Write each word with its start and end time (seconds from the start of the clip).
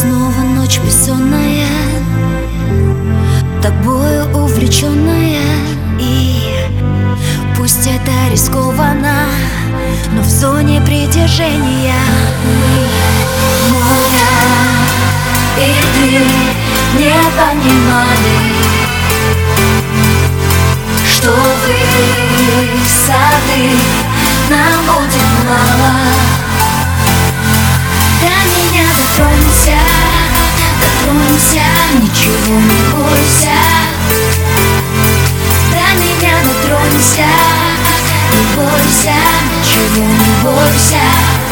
Снова 0.00 0.42
ночь 0.54 0.78
бессонная 0.78 1.66
Тобою 3.60 4.28
увлеченная. 4.32 5.42
И 5.98 6.40
пусть 7.56 7.84
это 7.84 8.12
рискованно 8.30 9.24
Но 10.12 10.22
в 10.22 10.28
зоне 10.28 10.80
притяжения 10.82 11.98
Мы, 12.44 12.86
моя. 13.72 14.30
И 15.58 15.74
ты 15.94 16.08
не 16.96 17.16
понимали 17.36 18.36
Что 21.10 21.30
вы 21.30 21.74
сады 22.86 23.70
нам 24.48 24.80
будет 24.86 25.28
мало 25.48 25.77
бойся 32.54 33.58
До 35.70 36.00
меня 36.00 36.34
дотронься, 36.44 37.26
не 38.32 38.56
бойся, 38.56 39.14
ничего 39.50 40.04
не 40.04 40.42
бойся 40.42 41.47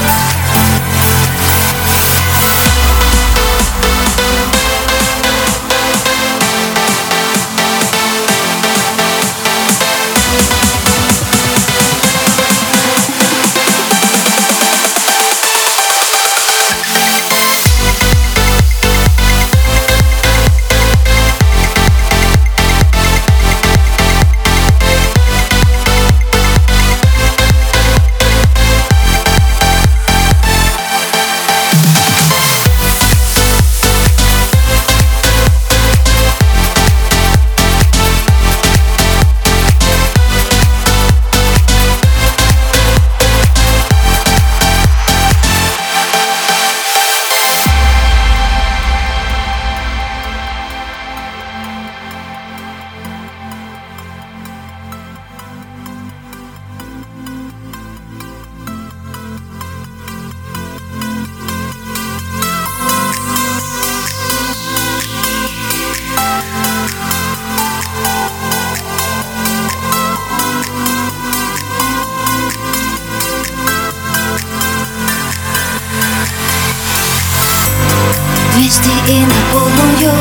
Вместе 78.86 79.12
и 79.12 79.20
на 79.20 79.34
полную 79.52 80.14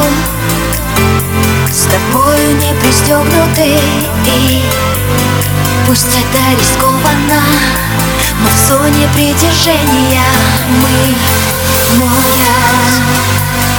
С 1.71 1.83
тобою 1.83 2.55
не 2.57 2.73
пристегнуты. 2.81 3.79
И 4.25 4.61
пусть 5.85 6.07
это 6.07 6.59
рискованно 6.59 7.41
Но 8.41 8.49
в 8.49 8.67
зоне 8.67 9.07
притяжения 9.13 10.23
Мы, 10.81 11.15
моя 11.99 12.55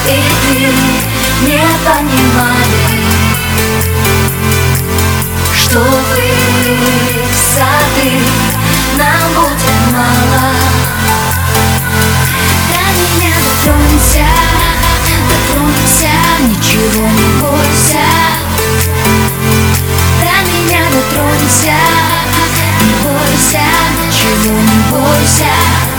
и 0.06 0.22
ты 0.42 1.46
не 1.46 1.58
понимали 1.84 3.05
Asia 25.26 25.95